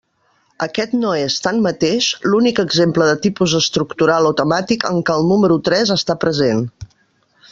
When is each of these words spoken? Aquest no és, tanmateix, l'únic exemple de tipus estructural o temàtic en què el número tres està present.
Aquest 0.65 0.93
no 1.01 1.09
és, 1.23 1.35
tanmateix, 1.47 2.07
l'únic 2.31 2.61
exemple 2.63 3.09
de 3.11 3.19
tipus 3.27 3.55
estructural 3.61 4.31
o 4.33 4.35
temàtic 4.41 4.87
en 4.93 5.01
què 5.11 5.17
el 5.21 5.29
número 5.35 5.61
tres 5.69 5.93
està 5.99 6.17
present. 6.27 6.65